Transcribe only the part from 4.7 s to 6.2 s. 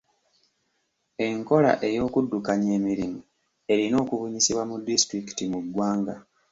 disitulikiti mu ggwanga.